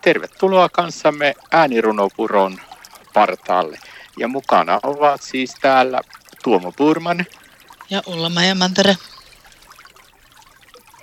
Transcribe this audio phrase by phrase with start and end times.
[0.00, 2.58] Tervetuloa kanssamme äänirunopuron
[3.14, 3.78] partaalle.
[4.18, 6.00] Ja mukana ovat siis täällä
[6.44, 7.26] Tuomo Purman.
[7.90, 8.96] Ja ulla ja Mantere.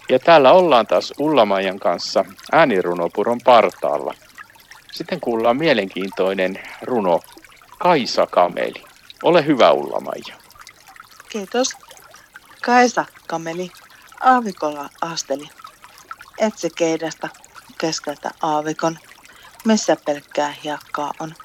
[0.09, 4.13] Ja täällä ollaan taas Ullamaijan kanssa äänirunopuron partaalla.
[4.91, 7.19] Sitten kuullaan mielenkiintoinen runo
[7.77, 8.83] Kaisa Kameli.
[9.23, 10.35] Ole hyvä Ullamaija.
[11.29, 11.77] Kiitos.
[12.61, 13.71] Kaisa Kameli
[14.21, 15.49] aavikolla asteli.
[16.37, 17.29] Etsi keidasta
[17.77, 18.99] keskeltä aavikon,
[19.65, 21.35] missä pelkkää hiekkaa on.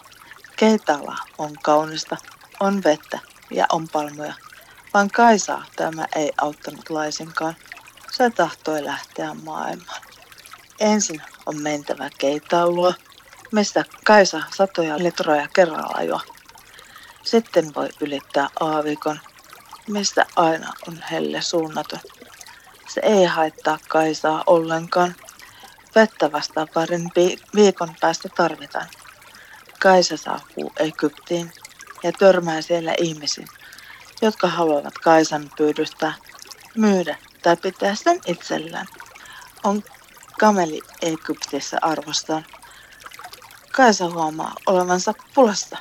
[0.57, 2.17] Keitala on kaunista,
[2.61, 3.19] on vettä
[3.51, 4.35] ja on palmuja.
[4.95, 7.57] Vaan Kaisaa tämä ei auttanut laisinkaan.
[8.11, 10.03] Se tahtoi lähteä maailmaan.
[10.81, 12.95] Ensin on mentävä keitaulua,
[13.53, 16.21] mistä Kaisa satoja litroja kerralla jo.
[17.23, 19.21] Sitten voi ylittää aavikon,
[19.89, 22.01] mistä aina on helle suunnaton.
[22.89, 25.15] Se ei haittaa Kaisaa ollenkaan.
[25.95, 27.11] Vettä vasta parin
[27.55, 28.89] viikon päästä tarvitaan.
[29.81, 31.53] Kaisa saapuu Egyptiin
[32.03, 33.49] ja törmää siellä ihmisiin,
[34.23, 36.15] jotka haluavat Kaisan pyydystää,
[36.77, 38.87] myydä tai pitää sen itsellään.
[39.65, 39.83] On
[40.41, 42.45] kameli Egyptissä arvostaan.
[43.73, 45.79] Kaisa huomaa olevansa pulassa.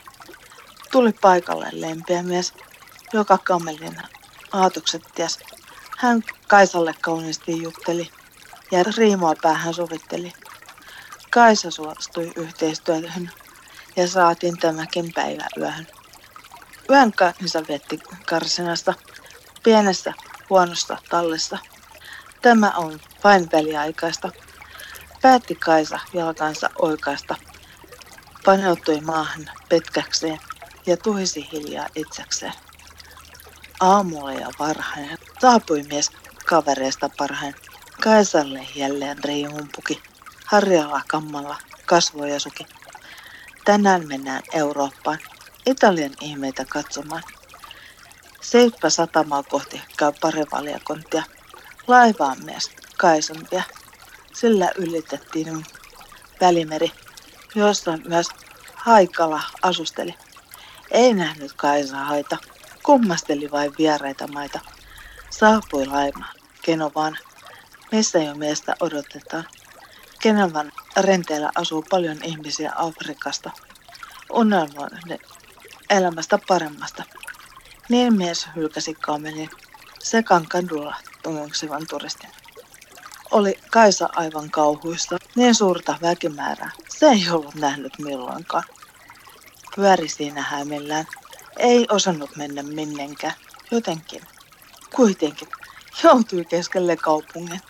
[0.91, 2.53] Tuli paikalle lempeä mies,
[3.13, 3.97] joka kamelin
[4.51, 5.39] aatukset ties.
[5.97, 8.11] Hän Kaisalle kauniisti jutteli
[8.71, 10.33] ja riimoa päähän sovitteli.
[11.29, 13.31] Kaisa suostui yhteistyöhön
[13.95, 15.87] ja saatiin tämäkin päivä yöhön.
[16.89, 18.93] Yön kanssa vietti karsinasta,
[19.63, 20.13] pienessä
[20.49, 21.57] huonossa tallessa.
[22.41, 24.29] Tämä on vain väliaikaista.
[25.21, 27.35] Päätti Kaisa jalkansa oikaista.
[28.45, 30.39] Paneutui maahan petkäkseen
[30.85, 32.53] ja tuhisi hiljaa itsekseen.
[33.79, 36.11] Aamulla ja varhain saapui mies
[36.45, 37.55] kavereista parhain.
[38.03, 40.01] Kaisalle jälleen riihumpuki.
[40.45, 42.67] Harjalla kammalla kasvoja suki.
[43.65, 45.19] Tänään mennään Eurooppaan,
[45.65, 47.23] Italian ihmeitä katsomaan.
[48.41, 51.23] Seippä satamaa kohti käy pari valjakontia.
[51.87, 53.63] Laivaan mies Kaisampia.
[54.33, 55.65] Sillä ylitettiin
[56.41, 56.91] välimeri,
[57.55, 58.27] jossa myös
[58.75, 60.15] Haikala asusteli.
[60.91, 62.37] Ei nähnyt Kaisa haita,
[62.83, 64.59] kummasteli vain vieraita maita.
[65.29, 66.25] Saapui laima,
[66.61, 67.17] Kenovaan,
[67.91, 69.45] missä jo miestä odotetaan.
[70.21, 73.51] Kenevan renteellä asuu paljon ihmisiä Afrikasta.
[74.31, 75.19] Unelmoinen
[75.89, 77.03] elämästä paremmasta.
[77.89, 79.49] Niin mies hylkäsi kamelin
[79.99, 82.29] sekan kadulla tungeksivan turistin.
[83.31, 86.71] Oli Kaisa aivan kauhuista, niin suurta väkimäärää.
[86.89, 88.63] Se ei ollut nähnyt milloinkaan.
[89.75, 91.05] Pyöri siinä hämillään.
[91.57, 93.33] Ei osannut mennä minnenkään.
[93.71, 94.21] Jotenkin.
[94.95, 95.47] Kuitenkin.
[96.03, 97.61] Joutui keskelle kaupungin.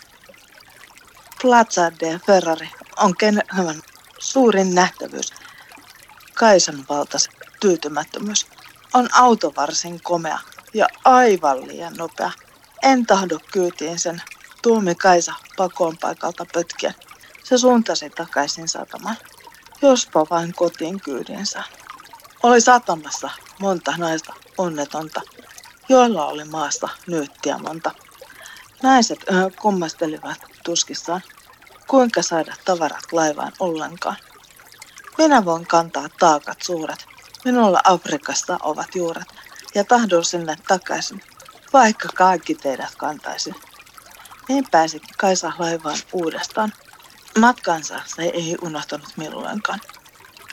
[1.41, 3.81] Plaza de Ferrari on Kenevan
[4.19, 5.33] suurin nähtävyys.
[6.33, 7.29] Kaisan valtas
[7.59, 8.47] tyytymättömyys.
[8.93, 10.39] On auto varsin komea
[10.73, 12.31] ja aivan liian nopea.
[12.83, 14.21] En tahdo kyytiin sen.
[14.61, 16.95] Tuomi Kaisa pakoon paikalta pötkien.
[17.43, 19.17] Se suuntasi takaisin satamaan.
[19.81, 21.63] Jospa vain kotiin kyydinsä.
[22.43, 23.29] Oli satamassa
[23.59, 25.21] monta naista onnetonta,
[25.89, 27.91] joilla oli maasta nyyttiä monta.
[28.83, 29.19] Naiset
[29.61, 31.21] kummastelivat tuskissaan,
[31.87, 34.15] kuinka saada tavarat laivaan ollenkaan.
[35.17, 37.05] Minä voin kantaa taakat suuret.
[37.45, 39.27] Minulla Afrikasta ovat juuret
[39.75, 41.23] ja tahdon sinne takaisin,
[41.73, 43.55] vaikka kaikki teidät kantaisin.
[44.49, 46.73] Niin pääsi Kaisa laivaan uudestaan.
[47.39, 49.79] Matkansa se ei unohtanut milloinkaan.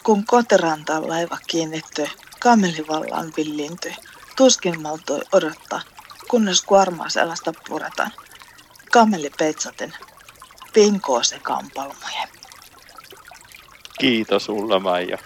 [0.03, 3.97] Kun kotirantaan laiva kiinnittyi, kamelivallaan villiintyi.
[4.37, 5.81] Tuskin maltoi odottaa,
[6.29, 8.13] kunnes kuormaa sellaista puretaan.
[8.93, 9.95] Kameli peitsaten
[10.73, 12.29] pinkoo se kampalmojen.
[13.99, 15.19] Kiitos Ulla Maija.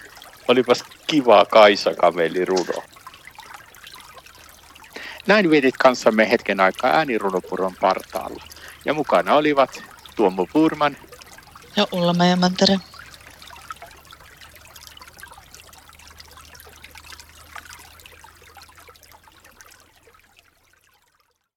[0.47, 2.83] Olipas kiva Kaisa Kameli runo.
[5.27, 8.43] Näin vietit kanssamme hetken aikaa äänirunopuron partaalla.
[8.85, 9.83] Ja mukana olivat
[10.15, 10.97] Tuomo Purman
[11.75, 12.79] ja Ulla Mantere.